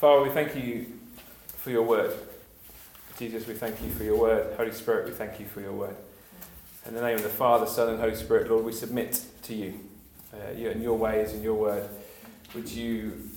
[0.00, 0.86] Father, we thank you
[1.58, 2.10] for your word.
[3.18, 4.56] Jesus, we thank you for your word.
[4.56, 5.94] Holy Spirit, we thank you for your word.
[6.86, 9.78] In the name of the Father, Son, and Holy Spirit, Lord, we submit to you,
[10.32, 11.86] uh, and your ways and your word.
[12.54, 13.28] Would you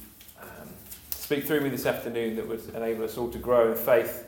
[0.42, 0.70] um,
[1.10, 4.26] speak through me this afternoon that would enable us all to grow in faith,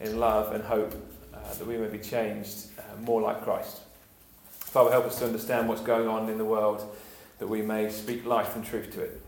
[0.00, 0.94] in love, and hope,
[1.34, 3.82] uh, that we may be changed uh, more like Christ.
[4.48, 6.96] Father, help us to understand what's going on in the world,
[7.40, 9.20] that we may speak life and truth to it.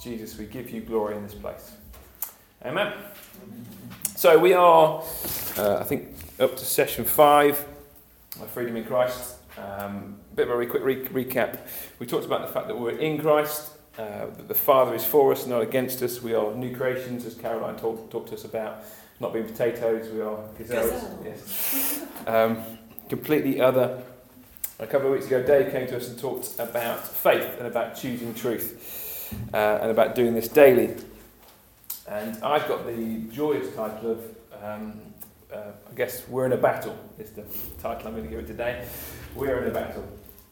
[0.00, 1.72] Jesus, we give you glory in this place.
[2.64, 2.92] Amen.
[4.16, 5.02] So we are,
[5.58, 6.08] uh, I think,
[6.40, 7.64] up to session five
[8.40, 9.36] of Freedom in Christ.
[9.58, 11.58] Um, a bit of a re- quick re- recap.
[11.98, 15.30] We talked about the fact that we're in Christ, uh, that the Father is for
[15.32, 16.22] us, not against us.
[16.22, 18.82] We are new creations, as Caroline talked, talked to us about.
[19.20, 21.04] Not being potatoes, we are gazelles.
[21.24, 22.04] Yes.
[22.26, 22.64] Um,
[23.08, 24.02] completely other.
[24.80, 27.94] A couple of weeks ago, Dave came to us and talked about faith and about
[27.96, 29.03] choosing truth
[29.52, 30.94] uh, and about doing this daily.
[32.08, 35.00] And I've got the joyous title of, um,
[35.52, 37.44] uh, I guess, We're in a Battle, is the
[37.80, 38.86] title I'm going to give it today.
[39.34, 40.06] We're in a battle.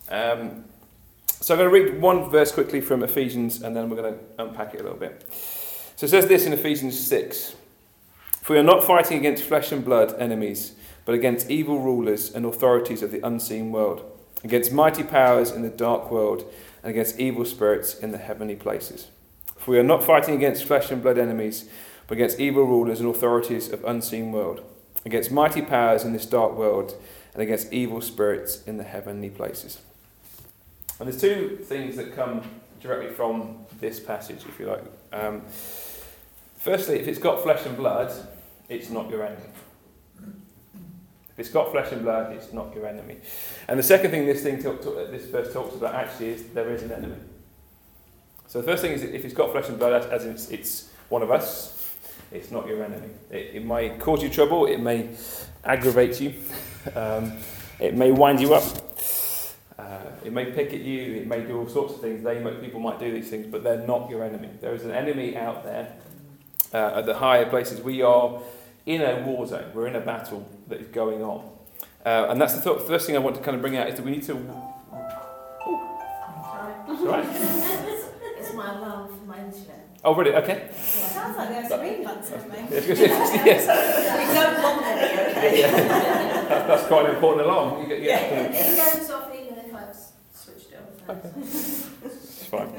[0.08, 0.64] Um,
[1.26, 4.20] so I'm going to read one verse quickly from Ephesians and then we're going to
[4.38, 5.26] unpack it a little bit.
[5.96, 7.54] So it says this in Ephesians 6
[8.42, 10.74] For we are not fighting against flesh and blood enemies,
[11.04, 14.04] but against evil rulers and authorities of the unseen world,
[14.44, 16.44] against mighty powers in the dark world,
[16.82, 19.08] and against evil spirits in the heavenly places.
[19.56, 21.68] For we are not fighting against flesh and blood enemies,
[22.06, 24.64] but against evil rulers and authorities of unseen world,
[25.04, 26.94] against mighty powers in this dark world,
[27.32, 29.80] and against evil spirits in the heavenly places.
[30.98, 32.42] And there's two things that come
[32.80, 34.84] directly from this passage, if you like.
[35.12, 35.42] Um,
[36.58, 38.12] firstly, if it's got flesh and blood,
[38.68, 39.48] it's not your enemy.
[41.42, 43.16] It's got flesh and blood, it's not your enemy.
[43.66, 46.70] And the second thing this thing talk, talk, this verse talks about actually is there
[46.70, 47.16] is an enemy.
[48.46, 51.20] So the first thing is if it's got flesh and blood, as, it's, it's one
[51.20, 51.96] of us,
[52.30, 53.08] it's not your enemy.
[53.32, 55.08] It, it may cause you trouble, it may
[55.64, 56.34] aggravate you,
[56.94, 57.32] um,
[57.80, 58.62] it may wind you up,
[59.80, 62.22] uh, it may pick at you, it may do all sorts of things.
[62.22, 64.50] They might, people might do these things, but they're not your enemy.
[64.60, 65.92] There is an enemy out there
[66.72, 67.80] uh, at the higher places.
[67.80, 68.40] We are
[68.86, 69.70] in a war zone.
[69.74, 71.48] We're in a battle that is going on.
[72.04, 73.94] Uh, and that's the th- first thing I want to kind of bring out is
[73.96, 74.34] that we need to.
[75.66, 77.26] All right.
[78.42, 79.88] It's my alarm for my internet.
[80.04, 80.34] Oh, really?
[80.34, 80.68] Okay.
[80.82, 82.28] Sounds like there's three buttons.
[82.72, 84.28] Yes, yes, yes.
[84.28, 85.62] We don't want any, okay?
[85.62, 87.82] That- that's quite an important alarm.
[87.82, 88.18] You get, yeah.
[88.50, 89.96] It goes off even if I've
[90.34, 91.16] switched it on.
[91.16, 91.30] Okay.
[92.04, 92.72] It's fine.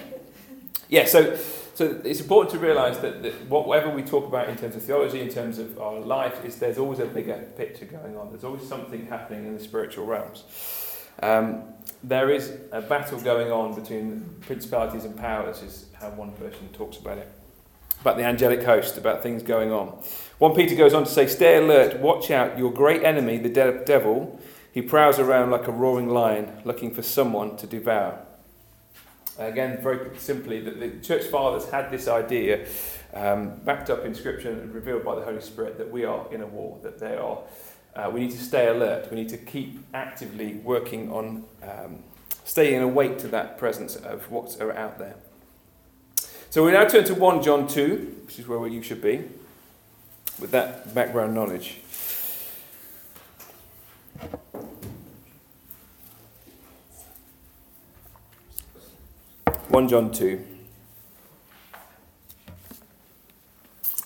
[0.89, 1.37] Yeah, so
[1.73, 5.21] so it's important to realise that, that whatever we talk about in terms of theology,
[5.21, 8.29] in terms of our life, is there's always a bigger picture going on.
[8.29, 10.43] There's always something happening in the spiritual realms.
[11.21, 11.63] Um,
[12.03, 16.97] there is a battle going on between principalities and powers, is how one person talks
[16.97, 17.31] about it.
[18.01, 19.87] About the angelic host, about things going on.
[20.39, 23.83] 1 Peter goes on to say, Stay alert, watch out, your great enemy, the de-
[23.85, 24.39] devil,
[24.71, 28.25] he prowls around like a roaring lion, looking for someone to devour.
[29.37, 32.67] Again, very simply, that the church fathers had this idea,
[33.13, 36.41] um, backed up in Scripture and revealed by the Holy Spirit, that we are in
[36.41, 37.39] a war, that they are.
[37.95, 39.09] Uh, we need to stay alert.
[39.11, 42.03] We need to keep actively working on um,
[42.43, 45.15] staying awake to that presence of what's out there.
[46.49, 49.23] So we now turn to 1 John 2, which is where you should be,
[50.39, 51.77] with that background knowledge.
[59.73, 60.39] 1 John 2.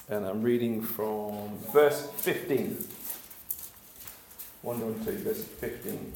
[0.07, 2.87] And I'm reading from verse 15.
[4.61, 6.13] 1 John 2, verse 15.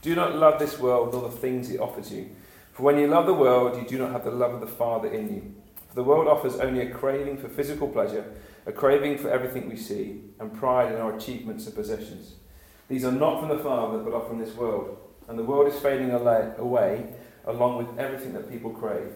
[0.00, 2.30] Do not love this world nor the things it offers you.
[2.72, 5.08] For when you love the world, you do not have the love of the Father
[5.08, 5.54] in you.
[5.90, 8.24] For the world offers only a craving for physical pleasure,
[8.64, 12.36] a craving for everything we see, and pride in our achievements and possessions.
[12.88, 15.09] These are not from the Father, but are from this world.
[15.30, 17.06] And the world is fading away
[17.46, 19.12] along with everything that people crave.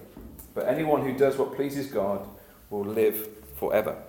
[0.55, 2.25] But anyone who does what pleases God
[2.71, 4.01] will live forever.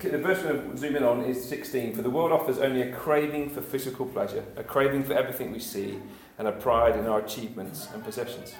[0.00, 1.94] The verse we're going to zoom in on is 16.
[1.94, 5.60] For the world offers only a craving for physical pleasure, a craving for everything we
[5.60, 6.00] see,
[6.36, 8.54] and a pride in our achievements and possessions.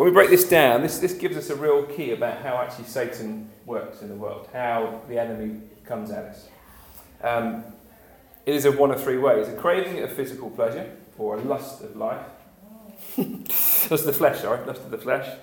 [0.00, 2.86] When we break this down, this, this gives us a real key about how actually
[2.86, 6.48] Satan works in the world, how the enemy comes at us.
[7.22, 7.64] Um,
[8.46, 11.82] it is of one of three ways a craving of physical pleasure, or a lust
[11.82, 12.24] of life.
[13.18, 15.36] lust of the flesh, sorry, lust of the flesh.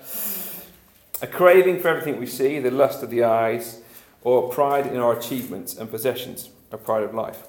[1.22, 3.80] A craving for everything we see, the lust of the eyes,
[4.22, 7.46] or pride in our achievements and possessions, a pride of life.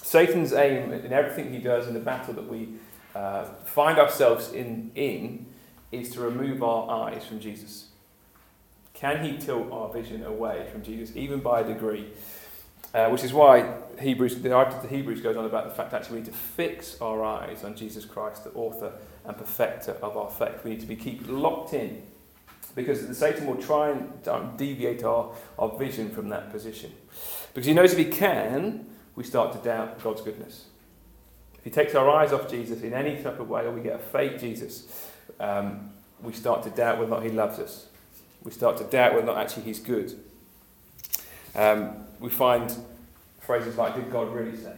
[0.00, 2.68] Satan's aim in everything he does in the battle that we
[3.16, 5.46] uh, find ourselves in, in
[5.92, 7.88] is to remove our eyes from Jesus.
[8.92, 12.08] Can he tilt our vision away from Jesus, even by a degree?
[12.94, 16.02] Uh, which is why Hebrews, the writer to Hebrews goes on about the fact that
[16.02, 18.92] actually we need to fix our eyes on Jesus Christ, the author
[19.24, 20.62] and perfecter of our faith.
[20.62, 22.02] We need to be keep locked in
[22.76, 26.92] because the Satan will try and um, deviate our, our vision from that position.
[27.52, 30.66] Because he knows if he can, we start to doubt God's goodness.
[31.58, 33.94] If he takes our eyes off Jesus in any type of way, or we get
[33.94, 35.10] a fake Jesus,
[35.40, 35.90] um,
[36.22, 37.86] we start to doubt whether or not he loves us.
[38.42, 40.18] We start to doubt whether or not actually he's good.
[41.54, 42.74] Um, we find
[43.40, 44.74] phrases like, Did God really say?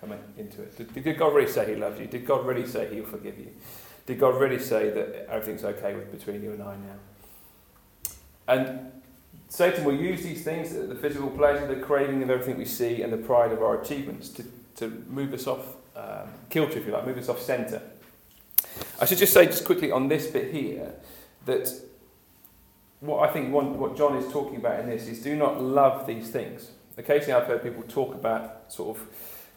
[0.00, 0.76] Coming into it.
[0.76, 2.06] Did, did God really say he loves you?
[2.06, 3.50] Did God really say he'll forgive you?
[4.06, 8.14] Did God really say that everything's okay with, between you and I now?
[8.46, 8.92] And
[9.48, 13.12] Satan will use these things, the physical pleasure, the craving of everything we see, and
[13.12, 14.44] the pride of our achievements to,
[14.76, 17.82] to move us off um, kilter, if you like, move us off centre.
[19.00, 20.92] I should just say, just quickly on this bit here,
[21.46, 21.72] that
[23.00, 26.06] what I think one, what John is talking about in this is do not love
[26.06, 26.72] these things.
[26.96, 29.06] Occasionally I've heard people talk about sort of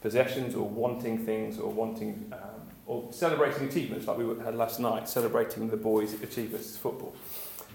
[0.02, 5.08] possessions or wanting things or wanting um, or celebrating achievements like we had last night,
[5.08, 7.16] celebrating the boys' achievements football.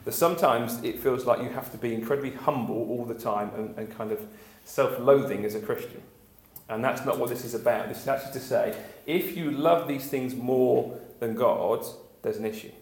[0.05, 3.77] That sometimes it feels like you have to be incredibly humble all the time and,
[3.77, 4.21] and kind of
[4.65, 6.03] self-loathing as a Christian.
[6.69, 7.89] And that's not what this is about.
[7.89, 8.77] This is actually to say,
[9.07, 11.85] if you love these things more than God,
[12.23, 12.73] there's an issue.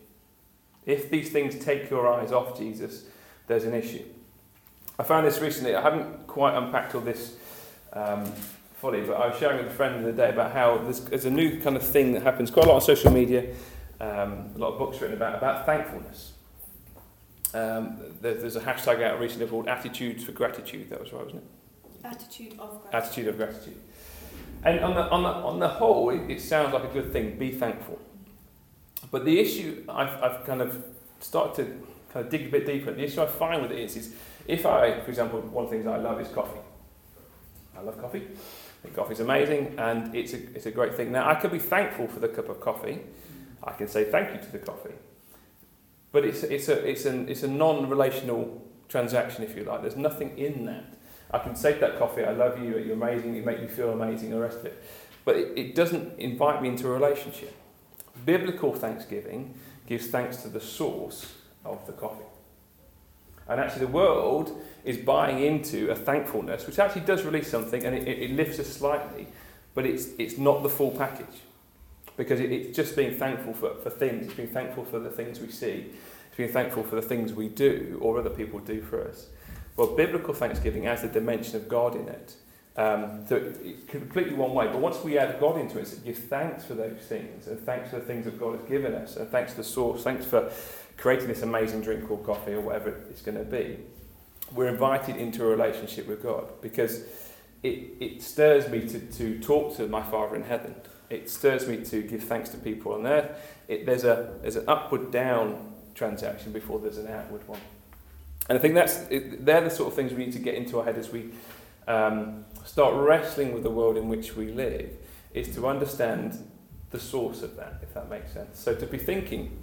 [0.86, 3.04] If these things take your eyes off Jesus,
[3.46, 4.04] there's an issue.
[4.98, 5.74] I found this recently.
[5.74, 7.36] I haven't quite unpacked all this
[7.92, 8.30] um,
[8.76, 11.24] fully, but I was sharing with a friend the other day about how there's, there's,
[11.24, 13.54] a new kind of thing that happens quite a lot on social media,
[14.00, 16.32] um, a lot of books written about, about thankfulness.
[17.54, 20.90] Um, there, there's a hashtag out recently called Attitudes for Gratitude.
[20.90, 22.04] That was right, wasn't it?
[22.04, 22.94] Attitude of gratitude.
[22.94, 23.80] Attitude of gratitude.
[24.64, 27.38] And on the, on the, on the whole, it, it sounds like a good thing.
[27.38, 28.00] Be thankful.
[29.10, 30.84] But the issue I've, I've kind of
[31.20, 32.92] started to kind of dig a bit deeper.
[32.92, 34.14] The issue I find with it is, is
[34.46, 36.60] if I, for example, one of the things I love is coffee.
[37.76, 38.22] I love coffee.
[38.22, 41.12] I think coffee's amazing and it's a, it's a great thing.
[41.12, 43.00] Now, I can be thankful for the cup of coffee.
[43.62, 44.94] I can say thank you to the coffee.
[46.12, 49.80] But it's, it's a, it's an, it's a non-relational transaction, if you like.
[49.80, 50.84] There's nothing in that.
[51.30, 53.90] I can say to that coffee, I love you, you're amazing, you make me feel
[53.90, 54.84] amazing, the rest of it.
[55.24, 57.56] But it, it doesn't invite me into a relationship.
[58.24, 59.54] Biblical thanksgiving
[59.86, 61.32] gives thanks to the source
[61.64, 62.24] of the coffee.
[63.48, 67.94] And actually, the world is buying into a thankfulness, which actually does release something and
[67.94, 69.26] it, it lifts us slightly,
[69.74, 71.42] but it's, it's not the full package.
[72.16, 75.40] Because it, it's just being thankful for, for things, it's being thankful for the things
[75.40, 75.86] we see,
[76.28, 79.26] it's being thankful for the things we do or other people do for us.
[79.76, 82.36] Well, biblical thanksgiving has the dimension of God in it.
[82.76, 84.66] Um, so it's completely one way.
[84.66, 87.96] But once we add God into it, give thanks for those things, and thanks for
[88.00, 90.50] the things that God has given us, and thanks to the source, thanks for
[90.96, 93.78] creating this amazing drink called coffee or whatever it's going to be.
[94.52, 97.04] We're invited into a relationship with God because
[97.62, 100.74] it, it stirs me to, to talk to my Father in heaven.
[101.10, 103.30] It stirs me to give thanks to people on earth.
[103.68, 107.60] It, there's, a, there's an upward down transaction before there's an outward one.
[108.48, 110.78] And I think that's, it, they're the sort of things we need to get into
[110.78, 111.30] our head as we
[111.86, 114.90] um, start wrestling with the world in which we live,
[115.32, 116.38] is to understand
[116.90, 118.58] the source of that, if that makes sense.
[118.58, 119.58] So to be thinking,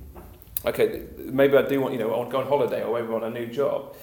[0.66, 3.08] okay, maybe I do want, you know, I want to go on holiday or maybe
[3.08, 3.96] I want a new job.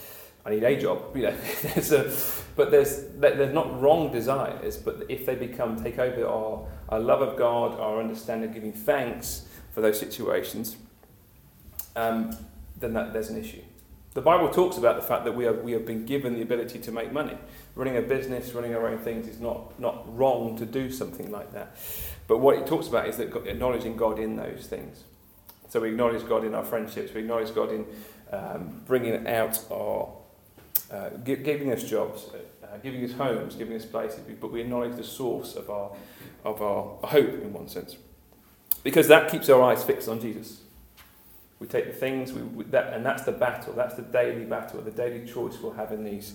[0.47, 1.37] I need a job, you know.
[1.63, 2.11] there's a,
[2.57, 7.21] but there's there's not wrong desires, but if they become take over our, our love
[7.21, 10.77] of God, our understanding giving thanks for those situations,
[11.97, 12.35] um,
[12.79, 13.63] then that, there's an issue.
[14.19, 16.81] The Bible talks about the fact that we, are, we have been given the ability
[16.81, 17.39] to make money.
[17.77, 21.53] Running a business, running our own things is not, not wrong to do something like
[21.53, 21.77] that.
[22.27, 25.05] But what it talks about is that acknowledging God in those things.
[25.69, 27.87] So we acknowledge God in our friendships, we acknowledge God in
[28.33, 30.09] um, bringing out our,
[30.91, 32.27] uh, giving us jobs,
[32.65, 35.93] uh, giving us homes, giving us places, but we acknowledge the source of our,
[36.45, 37.97] of our hope in one sense.
[38.83, 40.63] Because that keeps our eyes fixed on Jesus.
[41.61, 43.73] We take the things, we, we, that, and that's the battle.
[43.73, 46.35] That's the daily battle, the daily choice we'll have in these,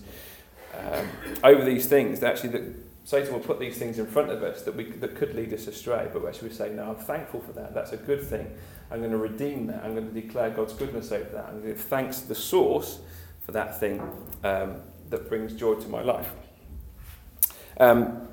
[0.78, 1.08] um,
[1.42, 2.22] over these things.
[2.22, 2.62] Actually, that
[3.04, 5.66] Satan will put these things in front of us that, we, that could lead us
[5.66, 6.08] astray.
[6.12, 7.74] But actually, we say, no, I'm thankful for that.
[7.74, 8.50] That's a good thing.
[8.90, 9.82] I'm going to redeem that.
[9.82, 11.46] I'm going to declare God's goodness over that.
[11.46, 13.00] I'm going to give thanks to the source
[13.44, 14.00] for that thing
[14.42, 16.30] um, that brings joy to my life.
[17.78, 18.28] Um,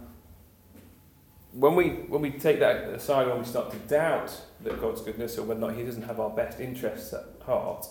[1.53, 5.37] when we, when we take that aside, when we start to doubt that God's goodness
[5.37, 7.85] or whether or not He doesn't have our best interests at heart,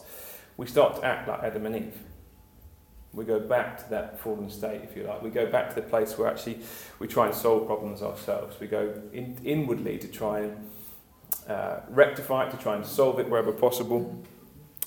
[0.57, 1.99] we start to act like Adam and Eve.
[3.13, 5.21] We go back to that fallen state, if you like.
[5.21, 6.61] We go back to the place where actually
[7.01, 8.59] we try and solve problems ourselves.
[8.61, 10.71] We go in, inwardly to try and
[11.49, 14.23] uh, rectify it, to try and solve it wherever possible.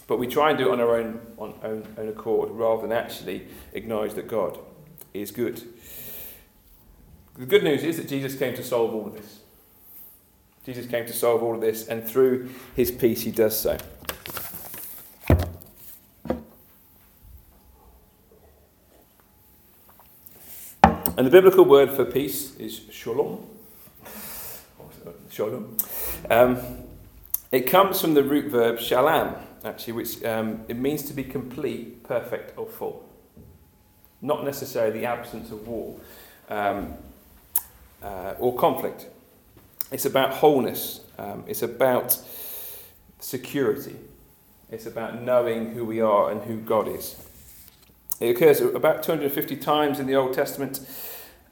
[0.08, 2.92] But we try and do it on our own, on own, own accord rather than
[2.92, 4.58] actually acknowledge that God
[5.14, 5.62] is good.
[7.36, 9.40] The good news is that Jesus came to solve all of this.
[10.66, 13.78] Jesus came to solve all of this, and through his peace, he does so.
[21.16, 23.46] And the biblical word for peace is shalom.
[25.30, 25.78] Shalom.
[26.30, 26.60] Um,
[27.52, 29.36] it comes from the root verb shalom,
[29.66, 33.10] actually, which um, it means to be complete, perfect, or full.
[34.22, 36.00] Not necessarily the absence of war
[36.50, 36.94] um,
[38.04, 39.08] uh, or conflict.
[39.92, 41.02] It's about wholeness.
[41.18, 42.20] Um, it's about
[43.20, 43.96] security.
[44.70, 47.16] It's about knowing who we are and who God is.
[48.20, 50.80] It occurs about 250 times in the Old Testament.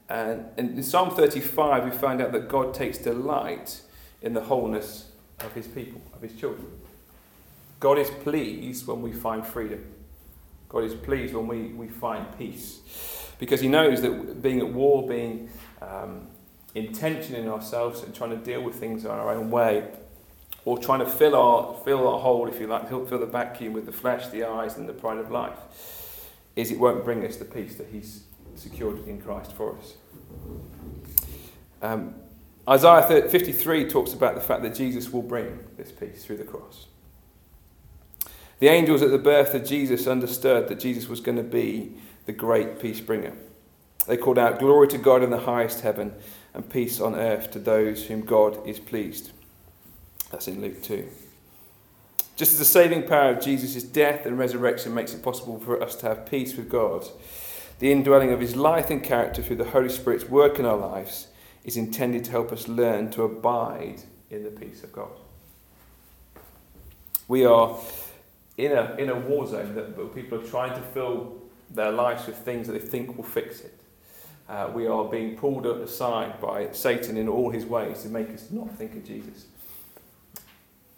[0.08, 3.80] And in Psalm 35, we find out that God takes delight
[4.20, 5.08] in the wholeness
[5.40, 6.66] of his people, of his children.
[7.80, 9.84] God is pleased when we find freedom.
[10.68, 12.80] God is pleased when we, we find peace.
[13.38, 16.28] Because he knows that being at war, being um,
[16.74, 19.88] in tension in ourselves and trying to deal with things in our own way,
[20.64, 23.72] or trying to fill our, fill our hole, if you like, fill, fill the vacuum
[23.72, 25.58] with the flesh, the eyes, and the pride of life,
[26.56, 28.24] is it won't bring us the peace that He's
[28.54, 29.94] secured in Christ for us.
[31.80, 32.14] Um,
[32.68, 36.86] Isaiah 53 talks about the fact that Jesus will bring this peace through the cross.
[38.60, 41.94] The angels at the birth of Jesus understood that Jesus was going to be
[42.26, 43.32] the great peace bringer.
[44.06, 46.14] They called out, Glory to God in the highest heaven,
[46.54, 49.32] and peace on earth to those whom God is pleased.
[50.30, 51.08] That's in Luke 2.
[52.36, 55.94] Just as the saving power of Jesus' death and resurrection makes it possible for us
[55.96, 57.06] to have peace with God,
[57.78, 61.28] the indwelling of his life and character through the Holy Spirit's work in our lives
[61.64, 65.10] is intended to help us learn to abide in the peace of God.
[67.28, 67.78] We are
[68.56, 71.38] in a, in a war zone that people are trying to fill
[71.70, 73.81] their lives with things that they think will fix it.
[74.52, 78.50] Uh, we are being pulled aside by Satan in all his ways to make us
[78.50, 79.46] not think of Jesus.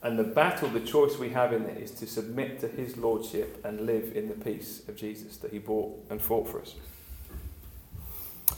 [0.02, 3.64] And the battle, the choice we have in it is to submit to his lordship
[3.64, 6.74] and live in the peace of Jesus that he bought and fought for us.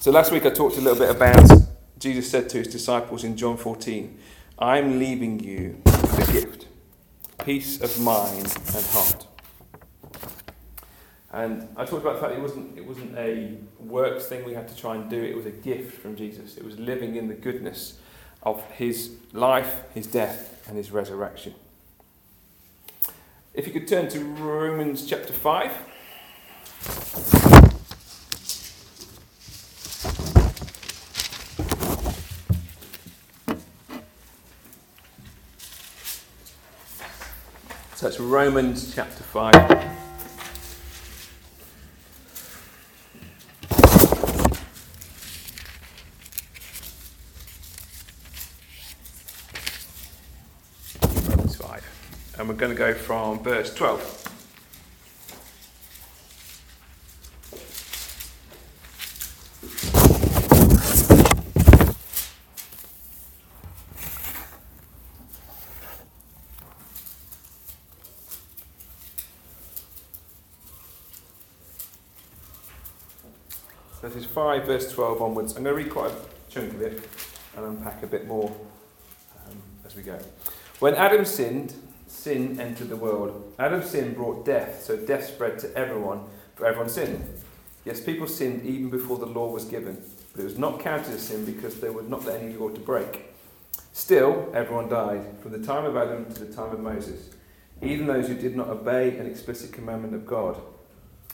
[0.00, 1.46] So last week I talked a little bit about
[1.98, 4.18] Jesus said to his disciples in John 14,
[4.58, 6.68] I'm leaving you the gift,
[7.44, 9.26] peace of mind and heart.
[11.36, 14.54] And I talked about the fact that it wasn't, it wasn't a works thing we
[14.54, 16.56] had to try and do, it was a gift from Jesus.
[16.56, 17.98] It was living in the goodness
[18.42, 21.52] of his life, his death, and his resurrection.
[23.52, 25.72] If you could turn to Romans chapter 5.
[37.94, 39.96] So it's Romans chapter 5.
[51.26, 52.62] Romans 5.
[52.62, 54.22] And we're going to go from verse 12.
[74.02, 75.56] Verses 5, verse 12 onwards.
[75.56, 76.16] I'm going to read quite a
[76.48, 77.08] chunk of it
[77.56, 78.54] and unpack a bit more
[79.46, 80.18] um, as we go.
[80.78, 81.74] When Adam sinned,
[82.06, 83.54] sin entered the world.
[83.58, 87.24] Adam's sin brought death, so death spread to everyone, for everyone sinned.
[87.84, 91.22] Yes, people sinned even before the law was given, but it was not counted as
[91.22, 93.32] sin because there was not let any law to break.
[93.92, 97.30] Still, everyone died, from the time of Adam to the time of Moses,
[97.82, 100.60] even those who did not obey an explicit commandment of God,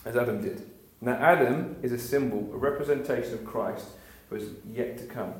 [0.04, 0.68] as Adam did.
[1.00, 3.86] Now, Adam is a symbol, a representation of Christ
[4.28, 5.34] who is yet to come.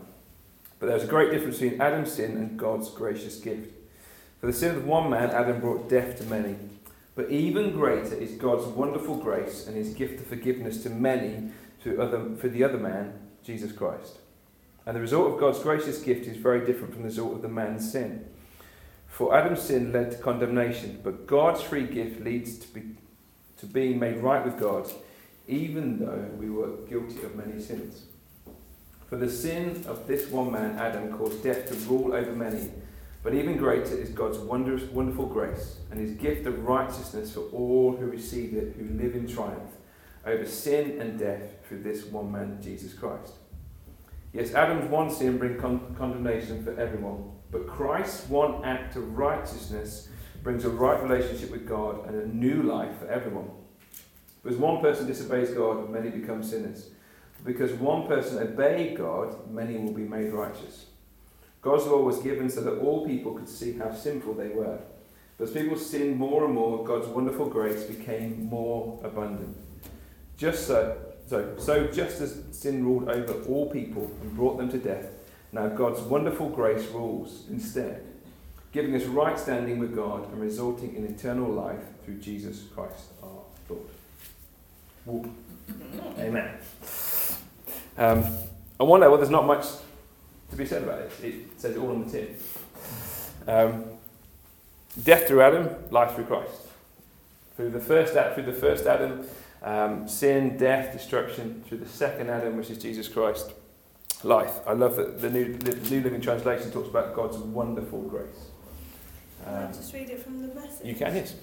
[0.79, 3.73] But there's a great difference between Adam's sin and God's gracious gift.
[4.43, 6.57] For the sin of one man, Adam brought death to many.
[7.15, 11.53] But even greater is God's wonderful grace and his gift of forgiveness to many
[11.85, 14.19] to other, for the other man, Jesus Christ.
[14.85, 17.49] And the result of God's gracious gift is very different from the result of the
[17.49, 18.27] man's sin.
[19.07, 22.83] For Adam's sin led to condemnation, but God's free gift leads to, be,
[23.59, 24.91] to being made right with God
[25.49, 28.05] even though we were guilty of many sins.
[29.09, 32.71] For the sin of this one man, Adam, caused death to rule over many.
[33.23, 37.97] But even greater is God's wondrous, wonderful grace and his gift of righteousness for all
[37.97, 39.71] who receive it, who live in triumph
[40.27, 43.35] over sin and death through this one man, Jesus Christ.
[44.33, 50.09] Yes, Adam's one sin brings con- condemnation for everyone, but Christ's one act of righteousness
[50.43, 53.51] brings a right relationship with God and a new life for everyone.
[54.43, 56.91] Because one person disobeys God, many become sinners.
[57.45, 60.87] Because one person obeyed God, many will be made righteous.
[61.63, 64.79] God's law was given so that all people could see how sinful they were.
[65.39, 69.57] But as people sinned more and more, God's wonderful grace became more abundant.
[70.37, 70.97] Just so,
[71.29, 75.07] so, so just as sin ruled over all people and brought them to death,
[75.53, 78.05] now God's wonderful grace rules instead,
[78.73, 83.31] giving us right standing with God and resulting in eternal life through Jesus Christ our
[85.07, 85.29] Lord.
[86.19, 86.55] Amen.
[87.99, 88.25] Um,
[88.81, 89.67] I wonder, well, there's not much
[90.53, 91.11] to be said about it.
[91.23, 92.37] It says it all on the tin.
[93.49, 93.85] Um,
[95.03, 96.53] death through Adam, life through Christ.
[97.57, 99.27] Through the first, through the first Adam,
[99.63, 101.65] um, sin, death, destruction.
[101.67, 103.53] Through the second Adam, which is Jesus Christ,
[104.23, 104.61] life.
[104.67, 105.57] I love that the New,
[105.91, 108.27] New Living Translation talks about God's wonderful grace.
[109.45, 110.87] Can I Um, just read it from the message?
[110.87, 111.35] you can, yes.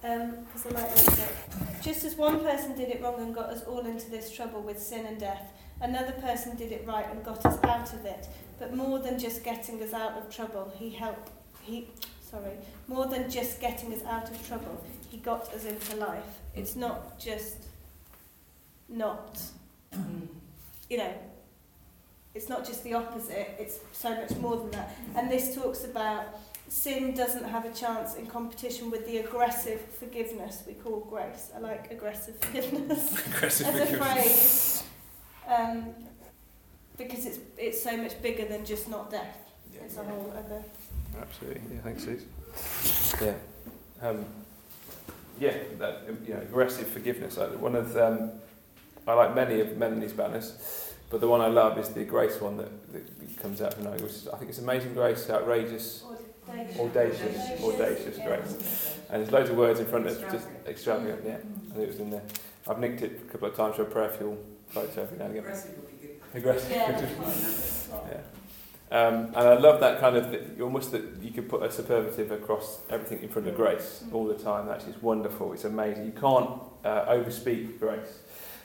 [0.00, 1.82] Because I like it.
[1.82, 4.78] Just as one person did it wrong and got us all into this trouble with
[4.78, 8.26] sin and death, another person did it right and got us out of it.
[8.58, 11.30] But more than just getting us out of trouble, he helped.
[11.62, 11.88] He,
[12.30, 12.52] sorry,
[12.88, 16.40] more than just getting us out of trouble, he got us into life.
[16.54, 17.56] It's not just
[18.88, 19.40] not,
[20.90, 21.12] you know.
[22.34, 23.54] It's not just the opposite.
[23.60, 24.96] It's so much more than that.
[25.16, 30.64] And this talks about sin doesn't have a chance in competition with the aggressive forgiveness
[30.66, 31.50] we call grace.
[31.54, 34.84] I like aggressive forgiveness Aggressive as a phrase
[35.48, 35.94] um,
[36.96, 39.36] because it's it's so much bigger than just not death.
[39.84, 40.62] It's a whole other.
[41.20, 41.62] Absolutely.
[41.72, 42.24] Yeah, thanks, Suze.
[43.20, 43.34] Yeah.
[44.02, 44.24] Um,
[45.38, 47.38] yeah, that, you know, aggressive forgiveness.
[47.38, 48.30] I, one of um,
[49.06, 52.56] I like many of Melanie's banners, but the one I love is the grace one
[52.56, 56.04] that, that comes out from Noah, which is, I think it's amazing grace, outrageous,
[56.78, 58.96] audacious, audacious grace.
[59.10, 61.22] And there's loads of words in front of it, just extravagant.
[61.24, 62.22] Yeah, I think it was in there.
[62.68, 65.38] I've nicked it a couple of times for a prayer fuel photo every now and
[65.38, 65.56] again.
[66.34, 66.70] Aggressive.
[66.70, 68.20] Yeah.
[68.90, 72.80] Um, and I love that kind of, almost that you could put a superlative across
[72.90, 74.66] everything in front of grace all the time.
[74.66, 75.52] That's it's wonderful.
[75.52, 76.06] It's amazing.
[76.06, 76.50] You can't
[76.84, 78.20] uh, overspeak grace.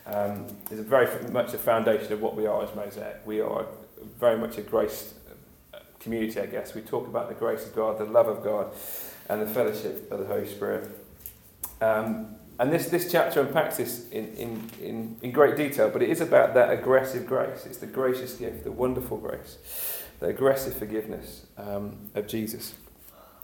[0.05, 3.25] Um, it's very much the foundation of what we are as Mosaic.
[3.25, 3.65] We are
[4.19, 5.13] very much a grace
[5.73, 6.75] uh, community, I guess.
[6.75, 8.71] We talk about the grace of God, the love of God,
[9.29, 10.89] and the fellowship of the Holy Spirit.
[11.81, 16.09] Um, and this, this chapter unpacks this in, in, in, in great detail, but it
[16.09, 17.65] is about that aggressive grace.
[17.65, 19.57] It's the gracious gift, the wonderful grace,
[20.19, 22.75] the aggressive forgiveness um, of Jesus.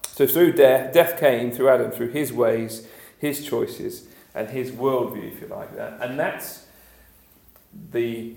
[0.03, 5.31] So through death, death came through Adam, through his ways, his choices, and his worldview,
[5.31, 6.01] if you like that.
[6.01, 6.65] And that's
[7.91, 8.35] the,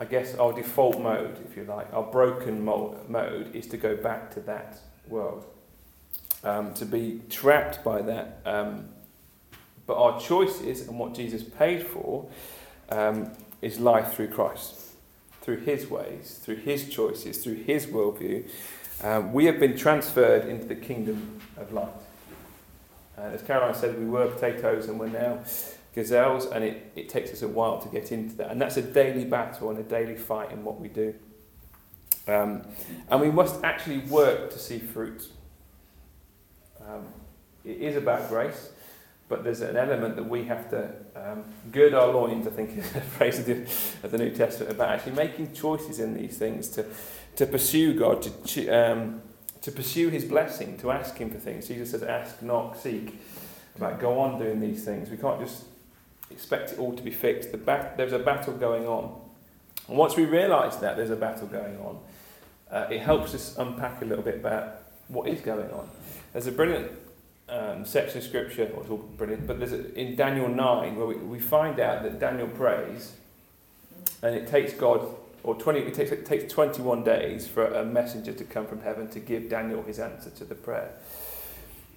[0.00, 1.92] I guess, our default mode, if you like.
[1.92, 5.44] Our broken mo- mode is to go back to that world,
[6.42, 8.40] um, to be trapped by that.
[8.44, 8.88] Um,
[9.86, 12.28] but our choices and what Jesus paid for
[12.90, 13.30] um,
[13.62, 14.80] is life through Christ,
[15.40, 18.48] through his ways, through his choices, through his worldview.
[19.02, 21.88] Um, we have been transferred into the kingdom of light.
[23.16, 25.40] As Caroline said, we were potatoes and we're now
[25.94, 28.50] gazelles, and it, it takes us a while to get into that.
[28.50, 31.14] And that's a daily battle and a daily fight in what we do.
[32.28, 32.62] Um,
[33.10, 35.28] and we must actually work to see fruit.
[36.86, 37.06] Um,
[37.64, 38.70] it is about grace,
[39.30, 42.96] but there's an element that we have to um, gird our loins, I think is
[42.96, 43.62] a phrase of the,
[44.04, 46.84] of the New Testament, about actually making choices in these things to,
[47.36, 49.22] to pursue God, to, um,
[49.62, 51.68] to pursue His blessing, to ask Him for things.
[51.68, 53.18] Jesus says, ask, knock, seek.
[53.76, 55.08] About go on doing these things.
[55.08, 55.64] We can't just
[56.30, 57.52] expect it all to be fixed.
[57.52, 59.16] The bat- there's a battle going on.
[59.88, 61.98] And once we realise that there's a battle going on,
[62.70, 65.88] uh, it helps us unpack a little bit about what is going on.
[66.32, 66.90] There's a brilliant
[67.50, 71.16] um, section of scripture, it's all brilliant, but there's a, in Daniel 9 where we,
[71.16, 73.12] we find out that Daniel prays
[74.22, 75.06] and it takes God,
[75.42, 79.08] or 20, it takes, it takes 21 days for a messenger to come from heaven
[79.08, 80.92] to give Daniel his answer to the prayer.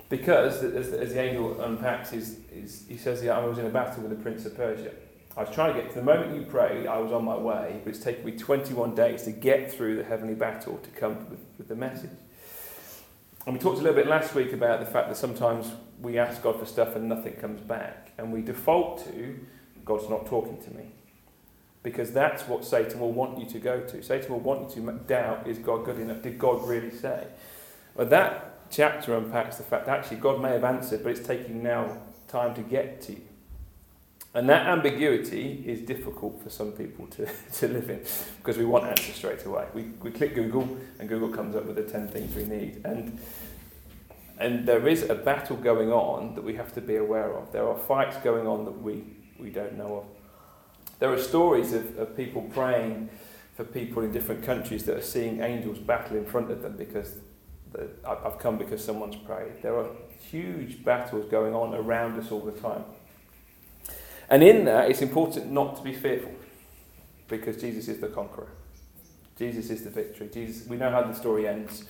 [0.10, 3.70] Because, as, as the angel unpacks, his, his, he says, yeah, I was in a
[3.70, 4.92] battle with the prince of Persia.
[5.36, 7.82] I was trying to get, to the moment you prayed, I was on my way,
[7.84, 11.40] but it's taken me 21 days to get through the heavenly battle to come with,
[11.58, 12.12] with the message.
[13.46, 16.42] And we talked a little bit last week about the fact that sometimes we ask
[16.42, 18.12] God for stuff and nothing comes back.
[18.18, 19.40] And we default to,
[19.84, 20.92] God's not talking to me.
[21.82, 24.02] Because that's what Satan will want you to go to.
[24.02, 26.22] Satan will want you to doubt, is God good enough?
[26.22, 27.28] Did God really say?
[27.96, 31.62] But that chapter unpacks the fact that actually God may have answered, but it's taking
[31.62, 31.98] now
[32.30, 33.33] time to get to you.
[34.36, 38.02] And that ambiguity is difficult for some people to, to live in
[38.38, 39.68] because we want answers straight away.
[39.74, 42.82] We, we click Google and Google comes up with the 10 things we need.
[42.84, 43.20] And,
[44.40, 47.52] and there is a battle going on that we have to be aware of.
[47.52, 49.04] There are fights going on that we,
[49.38, 50.06] we don't know of.
[51.00, 53.10] There are stories of, of people praying
[53.56, 57.18] for people in different countries that are seeing angels battle in front of them because
[57.72, 59.62] the, I've come because someone's prayed.
[59.62, 59.90] There are
[60.32, 62.84] huge battles going on around us all the time.
[64.34, 66.32] And in that, it's important not to be fearful
[67.28, 68.48] because Jesus is the conqueror.
[69.38, 70.28] Jesus is the victory.
[70.34, 71.86] Jesus, we know how the story ends,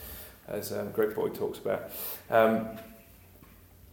[0.49, 1.89] as um, Greg Boyd talks about.
[2.29, 2.67] Um,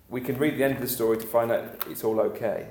[0.09, 2.67] we can read the end of the story to find out it's all okay.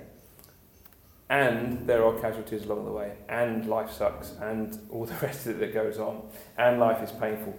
[1.29, 5.55] And there are casualties along the way, and life sucks, and all the rest of
[5.55, 6.23] it that goes on,
[6.57, 7.57] and life is painful.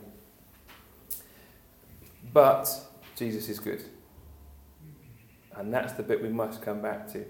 [2.35, 2.69] But
[3.17, 3.83] Jesus is good.
[5.57, 7.25] And that's the bit we must come back to.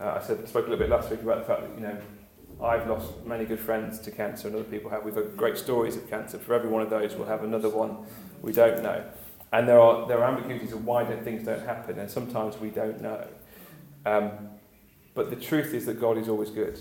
[0.00, 1.98] Uh, I said, spoke a little bit last week about the fact that, you know,
[2.62, 5.04] I've lost many good friends to cancer and other people have.
[5.04, 6.38] We've got great stories of cancer.
[6.38, 7.98] For every one of those, we'll have another one
[8.42, 9.04] we don't know.
[9.52, 13.00] And there are, there are ambiguities of why things don't happen, and sometimes we don't
[13.00, 13.26] know.
[14.04, 14.30] Um,
[15.14, 16.78] but the truth is that God is always good.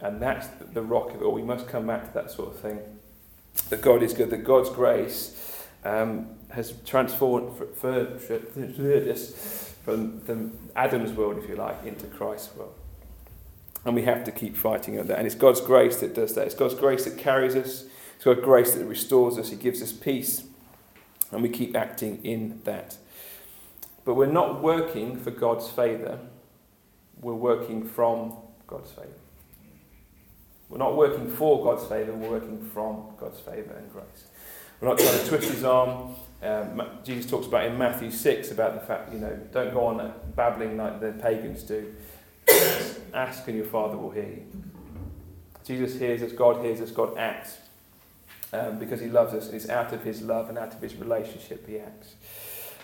[0.00, 1.32] And that's the rock of it all.
[1.32, 2.80] We must come back to that sort of thing.
[3.68, 8.38] That God is good, that God's grace um, has transformed for, for, for,
[9.84, 12.74] from, from Adam's world, if you like, into Christ's world.
[13.84, 15.18] And we have to keep fighting on that.
[15.18, 16.46] And it's God's grace that does that.
[16.46, 17.84] It's God's grace that carries us.
[18.16, 19.50] It's God's grace that restores us.
[19.50, 20.44] He gives us peace.
[21.32, 22.96] And we keep acting in that.
[24.04, 26.18] But we're not working for God's favour
[27.22, 28.34] we're working from
[28.66, 29.08] God's favour.
[30.68, 34.24] We're not working for God's favour, we're working from God's favour and grace.
[34.80, 36.16] We're not trying to twist his arm.
[36.42, 40.12] Um, Jesus talks about in Matthew 6 about the fact, you know, don't go on
[40.34, 41.94] babbling like the pagans do.
[43.14, 44.46] Ask and your Father will hear you.
[45.64, 47.58] Jesus hears us, God hears us, God acts.
[48.52, 51.66] Um, because he loves us, it's out of his love and out of his relationship
[51.66, 52.16] he acts,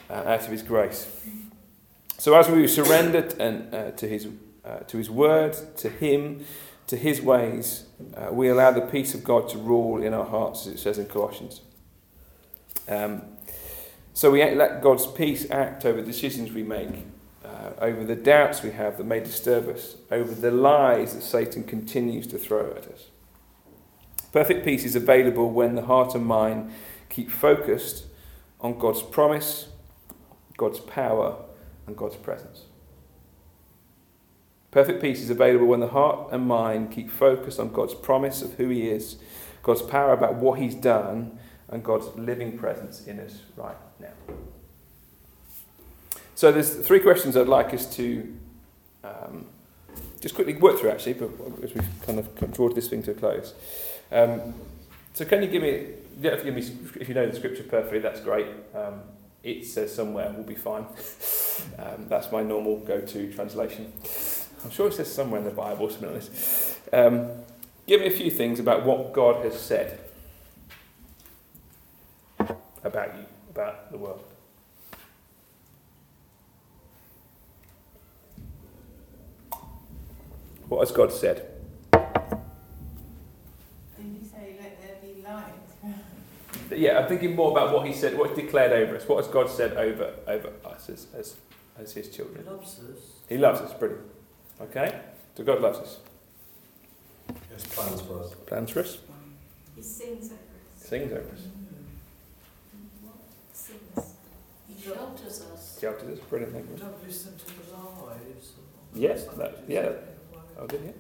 [0.09, 1.07] uh, out of his grace.
[2.17, 4.29] So as we surrender and, uh, to, his,
[4.65, 6.45] uh, to his word, to him,
[6.87, 7.85] to his ways,
[8.17, 10.99] uh, we allow the peace of God to rule in our hearts, as it says
[10.99, 11.61] in Colossians.
[12.89, 13.23] Um,
[14.15, 17.05] so we let God's peace act over decisions we make,
[17.45, 21.65] uh, over the doubts we have that may disturb us, over the lies that Satan
[21.65, 23.11] continues to throw at us.
[24.33, 26.73] Perfect peace is available when the heart and mind
[27.09, 28.07] keep focused
[28.61, 29.69] on God's promise,
[30.57, 31.37] God's power,
[31.87, 32.65] and God's presence.
[34.71, 38.55] Perfect peace is available when the heart and mind keep focused on God's promise of
[38.55, 39.17] who He is,
[39.63, 41.39] God's power about what He's done,
[41.71, 44.13] and God's living presence in us right now.
[46.35, 48.37] So there's three questions I'd like us to
[49.05, 49.47] um,
[50.21, 51.31] just quickly work through, actually, but
[51.63, 53.55] as we kind of draw this thing to a close.
[54.13, 54.55] Um,
[55.15, 55.87] so can you give me,
[56.23, 56.63] you have to give me,
[57.01, 58.47] if you know the scripture perfectly, that's great.
[58.75, 59.01] Um,
[59.43, 60.87] it says somewhere, we'll be fine.
[61.77, 63.93] Um, that's my normal go-to translation.
[64.63, 66.79] I'm sure it says somewhere in the Bible, be honest.
[66.93, 67.31] Um,
[67.85, 69.99] give me a few things about what God has said
[72.85, 74.25] about you, about the world.
[80.69, 81.59] What has God said?
[86.79, 89.09] yeah, I'm thinking more about what he said, what's declared over us.
[89.09, 91.37] What has God said over over us as, as,
[91.79, 92.45] as his children?
[92.45, 92.99] He loves us.
[93.29, 94.05] He loves us, brilliant.
[94.61, 95.01] Okay?
[95.37, 95.99] So God loves us.
[97.29, 98.35] He has plans for us.
[98.47, 98.99] Plans for us?
[99.77, 100.89] He sings over us.
[100.89, 101.43] Sings over us.
[103.53, 104.15] Sings.
[104.69, 105.79] He shelters us.
[105.81, 106.77] Shelters us, brilliant, thank you.
[106.77, 108.53] don't listen to the lies.
[108.95, 109.93] Yes, that, yeah.
[110.59, 110.95] Oh, did you?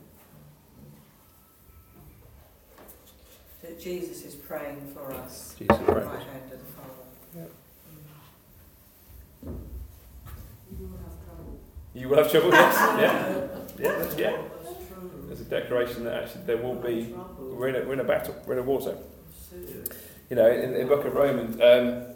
[3.63, 5.55] That Jesus is praying for us.
[5.59, 6.05] Jesus, at the right.
[6.05, 7.51] right hand of the Father.
[11.95, 12.77] You will have trouble, yes?
[12.99, 13.47] Yeah?
[13.79, 14.37] Yeah, that's, yeah.
[14.63, 15.11] That's true.
[15.27, 18.37] There's a declaration that actually there will be, we're in a, we're in a battle,
[18.47, 18.99] we're in a war zone.
[20.31, 22.15] You know, in, in the book of Romans, um,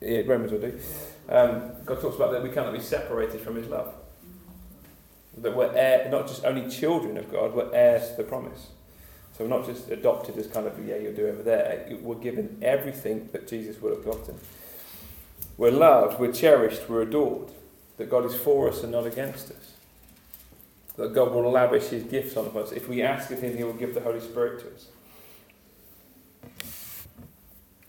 [0.00, 0.78] yeah, Romans will do.
[1.28, 3.94] Um, God talks about that we cannot be separated from His love.
[5.36, 8.68] That we're heir, not just only children of God, we're heirs to the promise.
[9.36, 11.86] So we're not just adopted as kind of, yeah, you'll do over there.
[12.02, 14.38] We're given everything that Jesus would have gotten.
[15.56, 17.50] We're loved, we're cherished, we're adored.
[17.96, 19.72] That God is for us and not against us.
[20.96, 22.72] That God will lavish His gifts on us.
[22.72, 24.86] If we ask of Him, He will give the Holy Spirit to us.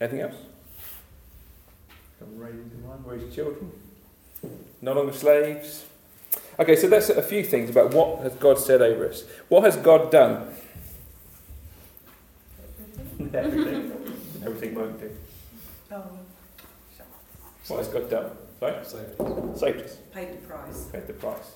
[0.00, 0.36] Anything else?
[2.22, 3.72] Come raised in mind, we're children.
[4.80, 5.84] No longer slaves.
[6.58, 9.24] Okay, so that's a few things about what has God said over us.
[9.48, 10.54] What has God done?
[13.34, 13.92] Everything.
[14.44, 15.10] Everything won't do.
[15.90, 16.18] Oh,
[17.68, 18.30] What has God done?
[18.60, 18.84] Sorry?
[18.84, 19.20] Saved.
[19.20, 19.60] us.
[19.60, 19.96] Saved us.
[20.12, 20.84] paid the price.
[20.92, 21.52] Paid the price.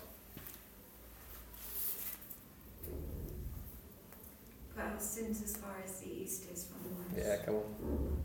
[4.75, 7.29] Put our sins as far as the east is from the west.
[7.29, 8.23] Yeah, come on.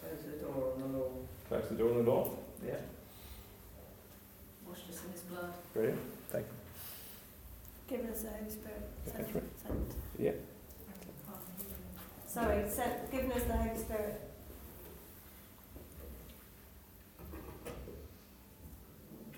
[0.00, 1.10] Close the door on the law.
[1.48, 2.30] Close the door on the door.
[2.66, 2.74] Yeah,
[4.66, 5.52] Washed us in his blood.
[5.72, 6.00] brilliant.
[6.30, 7.96] Thank you.
[7.98, 8.82] Give us the Holy Spirit.
[9.08, 9.34] Okay, Sent.
[9.34, 9.44] right.
[9.66, 9.94] Sent.
[10.18, 10.32] Yeah.
[12.26, 13.10] Sorry, sent.
[13.10, 14.20] Given us the Holy Spirit.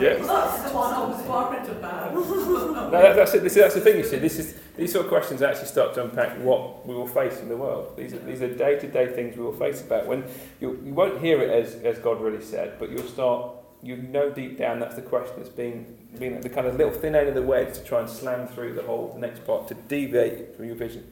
[0.00, 0.16] Yeah.
[0.16, 2.14] That's the one I was worried about.
[2.14, 3.42] No, that, that's it.
[3.42, 3.98] This, that's the thing.
[3.98, 7.06] You see, this is these sort of questions actually start to unpack what we will
[7.06, 7.96] face in the world.
[7.96, 10.06] These are these are day to day things we will face about.
[10.06, 10.24] When
[10.60, 13.56] you you won't hear it as as God really said, but you'll start.
[13.82, 17.14] You know deep down that's the question that's being being the kind of little thin
[17.14, 19.74] end of the wedge to try and slam through the whole the next part to
[19.74, 21.06] deviate from your vision.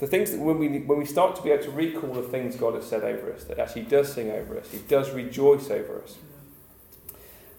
[0.00, 2.56] The things that when we when we start to be able to recall the things
[2.56, 6.02] God has said over us, that actually does sing over us, He does rejoice over
[6.02, 6.18] us.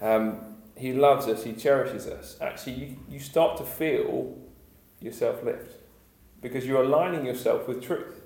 [0.02, 2.38] Um, he loves us, He cherishes us.
[2.39, 4.38] Actually, you, you start to feel
[5.01, 5.75] yourself lift
[6.41, 8.21] because you're aligning yourself with truth.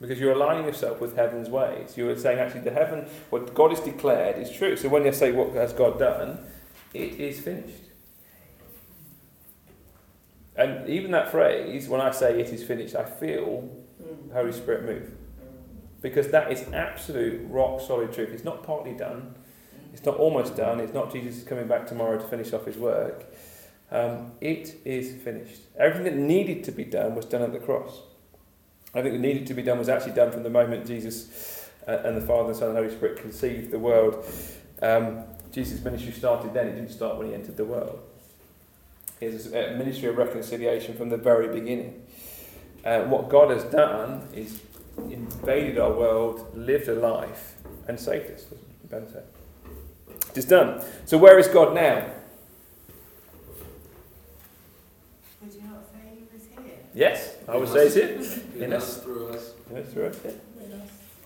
[0.00, 1.96] Because you're aligning yourself with heaven's ways.
[1.96, 4.76] You're saying, actually, the heaven, what God has declared is true.
[4.76, 6.40] So when you say, What has God done?
[6.92, 7.84] It is finished.
[10.56, 13.68] And even that phrase, when I say it is finished, I feel
[14.28, 15.10] the Holy Spirit move.
[16.02, 18.30] Because that is absolute rock solid truth.
[18.30, 19.36] It's not partly done.
[19.92, 20.80] It's not almost done.
[20.80, 23.24] It's not Jesus coming back tomorrow to finish off his work.
[23.92, 25.60] Um, it is finished.
[25.78, 28.00] Everything that needed to be done was done at the cross.
[28.92, 32.16] Think that needed to be done was actually done from the moment Jesus uh, and
[32.16, 34.24] the Father and Son and Holy Spirit conceived the world.
[34.80, 36.68] Um, Jesus' ministry started then.
[36.68, 38.00] It didn't start when he entered the world.
[39.20, 42.02] It was a ministry of reconciliation from the very beginning.
[42.84, 44.60] Uh, what God has done is
[45.10, 47.54] invaded our world, lived a life,
[47.86, 48.44] and saved us.
[48.90, 49.24] Ben said.
[50.34, 50.82] It's done.
[51.04, 52.06] So where is God now?
[55.40, 56.81] Would you not say he was here?
[56.94, 58.44] Yes, I would say it's it.
[58.56, 60.36] In In us, through us, right.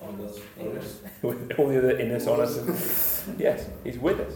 [0.00, 0.38] on us.
[0.58, 1.00] In us.
[1.22, 3.28] With all the other in us, on us.
[3.38, 4.34] yes, He's with us.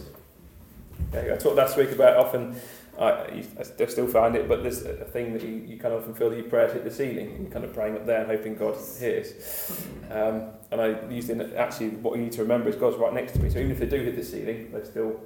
[1.14, 2.56] Okay, I talked last week about often,
[2.98, 6.14] I, I still find it, but there's a thing that you, you kind of often
[6.14, 7.38] feel that your prayers hit the ceiling.
[7.42, 9.80] You're kind of praying up there and hoping God hears.
[10.10, 13.32] Um, and I used in actually what you need to remember is God's right next
[13.32, 13.50] to me.
[13.50, 15.20] So even if they do hit the ceiling, they still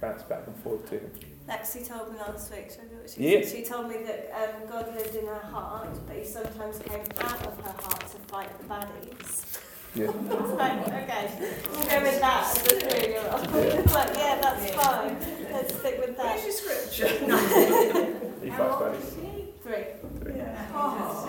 [0.00, 1.10] bounce back and forth to Him.
[1.50, 3.44] Lexi told me last week, should I do what she Yeah.
[3.44, 7.44] She told me that um, God lived in her heart, but he sometimes came out
[7.44, 9.58] of her heart to fight the baddies.
[9.96, 10.06] Yeah.
[10.60, 11.30] Like, okay,
[11.72, 13.54] we'll go with that as a three-year-old.
[13.56, 15.16] It's like, yeah, that's fine.
[15.52, 16.44] Let's stick with Where's that.
[16.44, 17.08] your scripture?
[18.42, 19.62] He fights baddies.
[19.62, 20.36] Three.
[20.36, 20.66] Yeah.
[20.72, 21.26] Oh.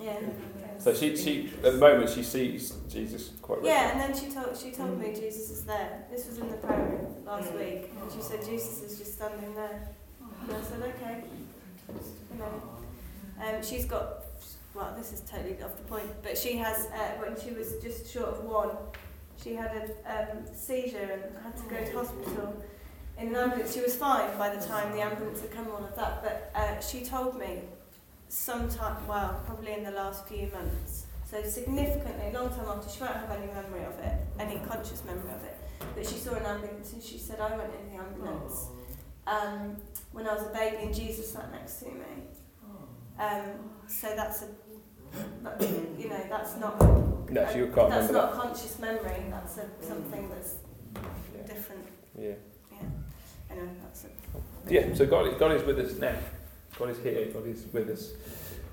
[0.00, 0.20] Yeah.
[0.82, 4.56] So she, she, at the moment, she sees Jesus quite Yeah, and then she told
[4.56, 6.04] she told me Jesus is there.
[6.10, 9.54] This was in the prayer room last week, and she said Jesus is just standing
[9.54, 9.88] there.
[10.42, 11.22] And I said okay.
[11.88, 12.62] You know,
[13.40, 14.24] um, she's got
[14.74, 18.12] well, this is totally off the point, but she has uh, when she was just
[18.12, 18.70] short of one,
[19.40, 19.70] she had
[20.04, 22.64] a um, seizure and had to go to hospital.
[23.18, 25.68] In an ambulance, she was fine by the time the ambulance had come.
[25.70, 27.60] All of that, but uh, she told me
[28.32, 31.04] sometime, well, probably in the last few months.
[31.30, 35.04] So significantly, a long time after, she won't have any memory of it, any conscious
[35.04, 35.56] memory of it.
[35.94, 38.68] But she saw an ambulance and she said, I went in the ambulance
[39.26, 39.76] um,
[40.12, 41.92] when I was a baby and Jesus sat next to me.
[43.18, 44.46] Um, so that's a,
[45.98, 46.80] you know, that's not,
[47.30, 49.24] No, she can't that's not conscious memory.
[49.30, 50.54] That's a, something that's
[50.94, 51.46] that.
[51.46, 51.86] different.
[52.18, 52.32] Yeah.
[52.70, 52.78] Yeah.
[53.50, 54.12] Anyway, that's it.
[54.70, 56.14] Yeah, so God, God is with us now.
[56.78, 57.26] God is here.
[57.32, 58.12] God is with us.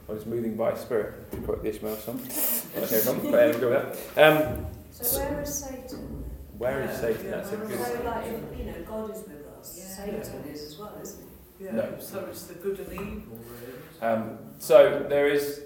[0.08, 1.32] God is moving by His Spirit.
[1.32, 2.20] To quote the Ishmael song.
[2.20, 4.34] okay, from, but anyway, we'll go with that.
[4.58, 6.24] Um, So where is Satan?
[6.58, 7.32] where is Satan?
[7.32, 7.72] That's a good.
[7.80, 8.26] So like,
[8.58, 9.76] you know, God is with us.
[9.78, 10.06] Yeah.
[10.22, 11.24] Satan is as well, isn't
[11.60, 11.66] he?
[11.66, 11.72] Yeah.
[11.72, 11.96] No.
[12.00, 14.02] So it's the good and evil, really.
[14.14, 15.64] Um, so there is.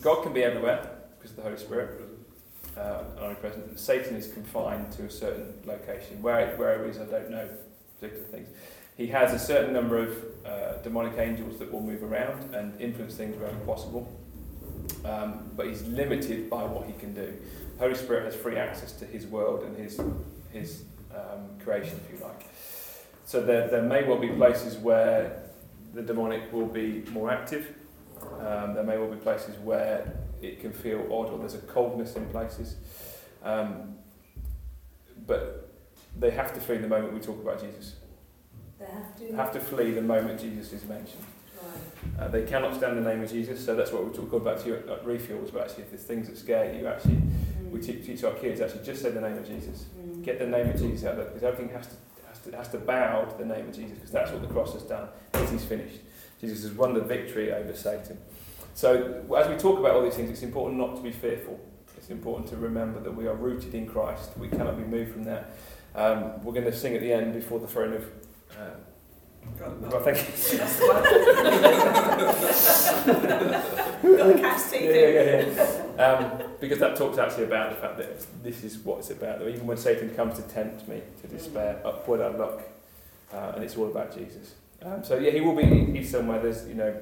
[0.00, 2.00] God can be everywhere because of the Holy Spirit.
[2.76, 3.78] Uh, omnipresent.
[3.78, 6.20] Satan is confined to a certain location.
[6.22, 7.48] Where where it is, I don't know
[8.00, 8.48] particular things.
[8.96, 13.16] He has a certain number of uh, demonic angels that will move around and influence
[13.16, 14.10] things wherever possible.
[15.04, 17.34] Um, but he's limited by what he can do.
[17.76, 20.00] The Holy Spirit has free access to his world and his
[20.52, 22.46] his um, creation, if you like.
[23.26, 25.42] So there, there may well be places where
[25.92, 27.74] the demonic will be more active,
[28.40, 32.16] Um, there may well be places where it can feel odd or there's a coldness
[32.16, 32.76] in places.
[33.42, 33.96] Um,
[35.26, 35.72] but
[36.18, 37.96] they have to flee the moment we talk about Jesus.
[38.84, 39.36] They have to.
[39.36, 41.24] Have to flee the moment Jesus is mentioned.
[41.62, 42.24] Right.
[42.24, 44.68] Uh, they cannot stand the name of Jesus, so that's what we talk about to
[44.68, 47.18] you at, at Refuel was about actually if there's things that scare you, actually,
[47.70, 49.86] we teach, teach our kids actually just say the name of Jesus.
[49.98, 50.22] Mm.
[50.22, 51.94] Get the name of Jesus out there because everything has to,
[52.28, 54.74] has to, has to bow to the name of Jesus because that's what the cross
[54.74, 55.08] has done.
[55.34, 55.98] It is finished.
[56.40, 58.18] Jesus has won the victory over Satan.
[58.74, 61.58] So as we talk about all these things, it's important not to be fearful.
[61.96, 64.36] It's important to remember that we are rooted in Christ.
[64.36, 65.56] We cannot be moved from that.
[65.94, 68.04] Um, we're going to sing at the end before the throne of.
[68.58, 68.70] Uh,
[69.80, 70.58] well, thank you.
[70.58, 71.02] That's the one.
[74.16, 74.34] Got the
[74.70, 75.46] teeth Yeah, yeah,
[75.96, 76.04] yeah.
[76.04, 79.38] Um, because that talks actually about the fact that this is what it's about.
[79.40, 82.62] That even when Satan comes to tempt me to despair, upward I look,
[83.32, 84.54] uh, and it's all about Jesus.
[84.82, 85.64] Um, so yeah, he will be.
[85.64, 86.40] He's somewhere.
[86.40, 86.94] There's you know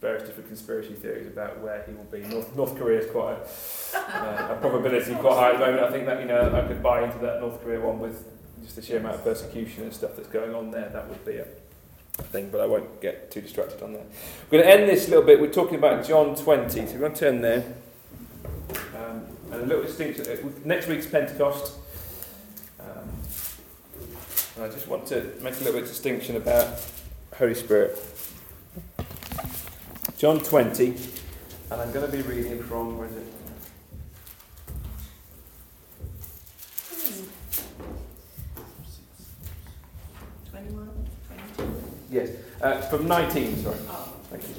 [0.00, 2.20] various different conspiracy theories about where he will be.
[2.28, 5.82] North North Korea is quite a, uh, a probability quite high at the moment.
[5.82, 8.35] I think that you know I could buy into that North Korea one with
[8.66, 10.88] just the sheer amount of persecution and stuff that's going on there.
[10.88, 11.46] That would be a
[12.24, 14.04] thing, but I won't get too distracted on that.
[14.50, 15.40] We're going to end this a little bit.
[15.40, 17.64] We're talking about John 20, so we're going to turn there.
[18.96, 20.26] Um, and a little distinction.
[20.26, 21.74] uh, Next week's Pentecost.
[22.80, 23.08] Um,
[24.56, 26.84] and I just want to make a little bit of distinction about
[27.38, 27.96] Holy Spirit.
[30.18, 30.86] John 20,
[31.70, 33.26] and I'm going to be reading from, where is it?
[42.16, 42.30] Yes,
[42.62, 43.76] uh, from 19, sorry.
[43.90, 44.12] Oh.
[44.30, 44.54] Thank you.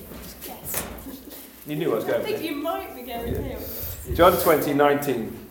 [0.45, 0.83] Yes.
[1.65, 3.41] You knew I was going I think you might be going Yeah.
[4.05, 4.15] here.
[4.15, 5.47] John 20, 19.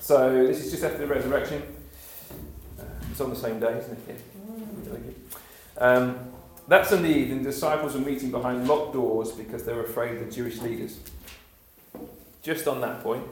[0.00, 1.62] So this is just after the resurrection.
[2.78, 4.20] Uh, it's on the same day, isn't it?
[4.88, 4.92] Yeah.
[4.92, 5.14] You.
[5.78, 6.18] Um,
[6.66, 10.26] that Sunday evening, the disciples were meeting behind locked doors because they were afraid of
[10.26, 10.98] the Jewish leaders.
[12.42, 13.24] Just on that point,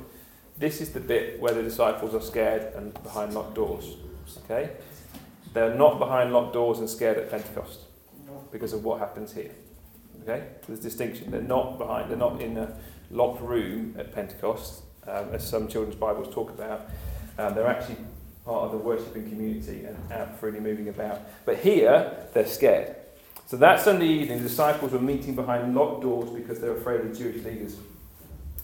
[0.56, 3.96] this is the bit where the disciples are scared and behind locked doors.
[4.44, 4.70] Okay?
[5.52, 7.80] They're not behind locked doors and scared at Pentecost.
[8.50, 9.52] Because of what happens here.
[10.22, 10.46] Okay?
[10.66, 11.30] There's distinction.
[11.30, 12.76] They're not behind, they're not in a
[13.10, 16.88] locked room at Pentecost, um, as some children's Bibles talk about.
[17.38, 17.96] Um, they're actually
[18.44, 21.20] part of the worshipping community and out freely moving about.
[21.44, 22.96] But here, they're scared.
[23.46, 27.00] So that Sunday evening, the disciples were meeting behind locked doors because they were afraid
[27.00, 27.76] of Jewish leaders.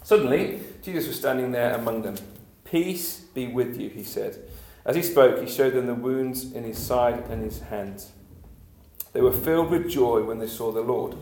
[0.02, 2.16] Suddenly, Jesus was standing there among them.
[2.64, 4.38] Peace be with you, he said.
[4.84, 8.12] As he spoke, he showed them the wounds in his side and his hands.
[9.14, 11.16] They were filled with joy when they saw the Lord.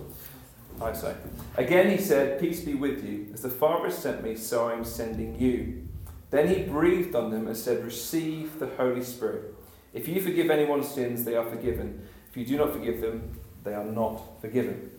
[0.81, 1.15] I say.
[1.57, 3.31] Again he said, Peace be with you.
[3.33, 5.87] As the Father has sent me, so I am sending you.
[6.31, 9.55] Then he breathed on them and said, Receive the Holy Spirit.
[9.93, 12.09] If you forgive anyone's sins, they are forgiven.
[12.31, 14.91] If you do not forgive them, they are not forgiven.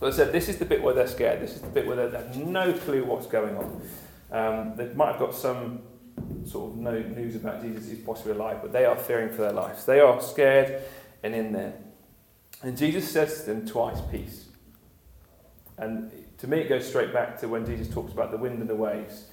[0.00, 1.40] But I said, this is the bit where they're scared.
[1.40, 3.82] This is the bit where they have no clue what's going on.
[4.30, 5.82] Um, they might have got some
[6.44, 9.52] sort of no news about Jesus is possibly alive, but they are fearing for their
[9.52, 9.84] lives.
[9.84, 10.82] They are scared
[11.22, 11.74] and in there.
[12.62, 14.46] And Jesus says to them twice, peace.
[15.76, 18.68] And to me, it goes straight back to when Jesus talks about the wind and
[18.68, 19.26] the waves.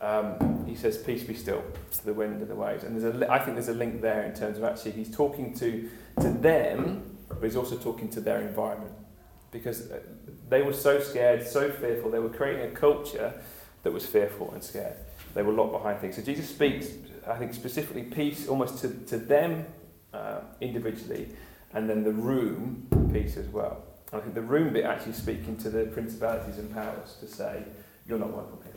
[0.00, 2.82] Um, he says, Peace be still to the wind and the waves.
[2.82, 5.14] And there's a, li- I think there's a link there in terms of actually he's
[5.14, 5.88] talking to,
[6.20, 8.92] to them, but he's also talking to their environment.
[9.50, 10.00] Because uh,
[10.48, 13.34] they were so scared, so fearful, they were creating a culture
[13.82, 14.96] that was fearful and scared.
[15.34, 16.16] They were locked behind things.
[16.16, 16.88] So Jesus speaks,
[17.26, 19.66] I think, specifically peace almost to, to them
[20.12, 21.28] uh, individually,
[21.74, 23.82] and then the room peace as well.
[24.12, 27.62] I think the room bit actually speaking to the principalities and powers to say,
[28.06, 28.72] you're not welcome here.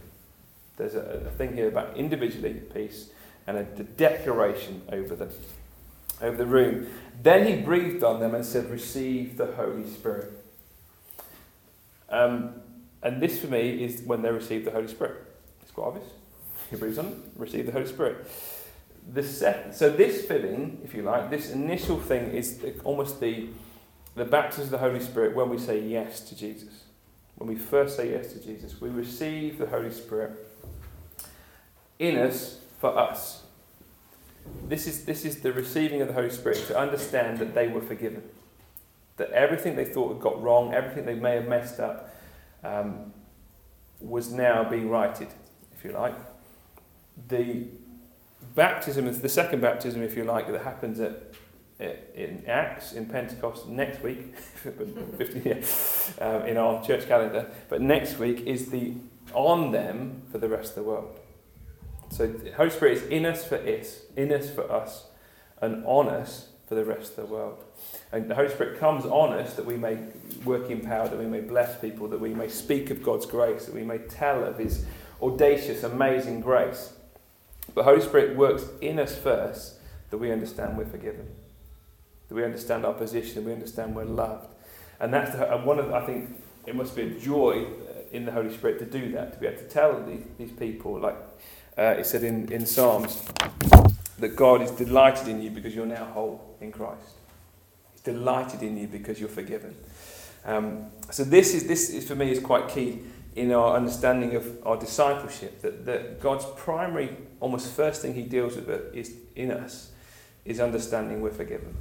[0.78, 3.10] There's a, a thing here about individually peace
[3.48, 5.30] and a, a declaration over them,
[6.22, 6.88] over the room.
[7.22, 10.32] Then he breathed on them and said, receive the Holy Spirit.
[12.10, 12.62] Um,
[13.04, 15.22] and this for me is when they receive the Holy Spirit.
[15.62, 16.08] It's quite obvious.
[16.70, 18.26] He breathes on them, receive the Holy Spirit.
[19.14, 23.50] The sec- so this filling, if you like, this initial thing is the- almost the
[24.16, 26.86] the baptism of the Holy Spirit when we say yes to Jesus.
[27.36, 30.32] When we first say yes to Jesus, we receive the Holy Spirit
[32.00, 33.44] in us for us.
[34.68, 37.82] This is, this is the receiving of the Holy Spirit to understand that they were
[37.82, 38.24] forgiven.
[39.18, 42.16] That everything they thought had got wrong, everything they may have messed up,
[42.64, 43.12] um,
[44.00, 45.28] was now being righted,
[45.76, 46.16] if you like.
[47.28, 47.68] The
[48.56, 51.34] baptism is the second baptism, if you like, that happens at
[51.80, 54.34] in Acts, in Pentecost next week,
[55.18, 58.94] 15, yeah, um, in our church calendar, but next week is the
[59.34, 61.20] on them for the rest of the world.
[62.10, 65.08] So the Holy Spirit is in us for us, in us for us,
[65.62, 67.64] and on us for the rest of the world.
[68.12, 69.98] And the Holy Spirit comes on us that we may
[70.46, 73.66] work in power, that we may bless people, that we may speak of God's grace,
[73.66, 74.86] that we may tell of His
[75.22, 76.94] audacious, amazing grace.
[77.76, 79.76] But Holy Spirit works in us first
[80.10, 81.28] that we understand we're forgiven,
[82.30, 84.48] that we understand our position, we understand we're loved.
[85.00, 87.68] And that's the, and one of I think it must be a joy
[88.12, 91.00] in the Holy Spirit to do that, to be able to tell these, these people,
[91.00, 91.18] like
[91.78, 93.28] uh, it said in, in Psalms,
[94.20, 97.18] that God is delighted in you because you're now whole in Christ.
[97.92, 99.76] He's delighted in you because you're forgiven.
[100.46, 103.02] Um, so this is this is for me is quite key
[103.36, 105.62] in our understanding of our discipleship.
[105.62, 109.92] That, that God's primary, almost first thing He deals with is in us,
[110.46, 111.76] is understanding we're forgiven.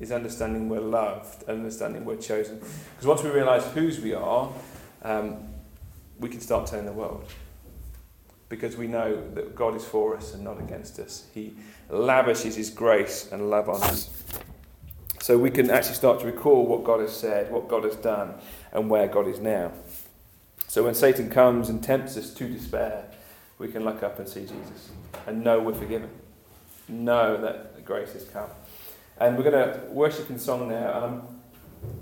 [0.00, 2.58] Is understanding we're loved, understanding we're chosen.
[2.58, 4.52] Because once we realise whose we are,
[5.02, 5.36] um,
[6.18, 7.24] we can start turning the world
[8.48, 11.26] because we know that God is for us and not against us.
[11.34, 11.54] He
[11.88, 14.10] lavishes His grace and love on us.
[15.20, 18.34] So we can actually start to recall what God has said, what God has done,
[18.72, 19.72] and where God is now.
[20.74, 23.04] So when Satan comes and tempts us to despair,
[23.58, 24.90] we can look up and see Jesus
[25.24, 26.10] and know we're forgiven.
[26.88, 28.50] Know that grace has come.
[29.18, 31.22] And we're going to worship in song now, and I'm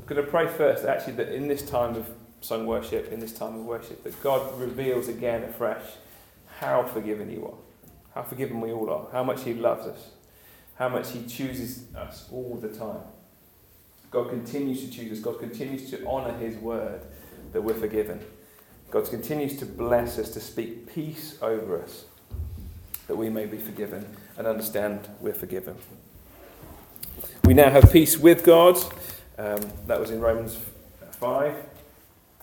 [0.07, 2.09] going to pray first, actually, that in this time of
[2.41, 5.85] song worship, in this time of worship, that God reveals again afresh
[6.59, 7.59] how forgiven you are,
[8.15, 10.13] how forgiven we all are, how much He loves us,
[10.77, 13.03] how much He chooses us all the time.
[14.11, 17.03] God continues to choose us, God continues to honour His word
[17.53, 18.19] that we're forgiven.
[18.93, 22.05] God continues to bless us, to speak peace over us,
[23.07, 25.77] that we may be forgiven and understand we're forgiven.
[27.43, 28.77] We now have peace with God.
[29.39, 30.59] Um, that was in Romans
[31.13, 31.55] 5.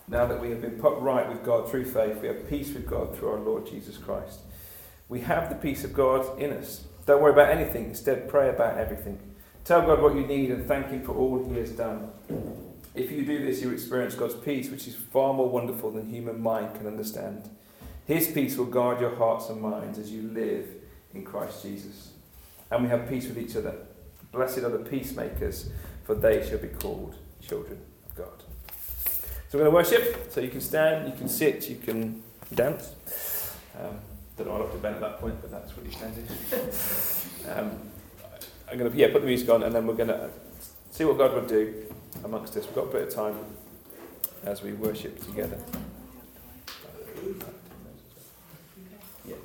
[0.07, 2.87] Now that we have been put right with God through faith, we have peace with
[2.87, 4.39] God through our Lord Jesus Christ.
[5.07, 6.83] We have the peace of God in us.
[7.05, 9.19] Don't worry about anything, instead, pray about everything.
[9.65, 12.09] Tell God what you need and thank Him for all He has done.
[12.99, 16.41] If you do this, you experience God's peace, which is far more wonderful than human
[16.41, 17.49] mind can understand.
[18.05, 20.67] His peace will guard your hearts and minds as you live
[21.13, 22.11] in Christ Jesus.
[22.69, 23.73] And we have peace with each other.
[24.33, 25.69] Blessed are the peacemakers,
[26.03, 28.43] for they shall be called children of God.
[29.47, 30.29] So we're going to worship.
[30.29, 32.21] So you can stand, you can sit, you can
[32.53, 33.55] dance.
[33.79, 33.97] Um,
[34.35, 36.13] don't know what I looked at Ben at that point, but that's what you can
[36.13, 37.49] do.
[37.49, 37.79] Um,
[38.69, 40.29] I'm going to yeah put the music on, and then we're going to
[40.91, 41.85] see what God will do
[42.23, 42.65] amongst us.
[42.65, 43.35] We've got a bit of time
[44.43, 45.57] as we worship together.
[49.27, 49.35] Yeah,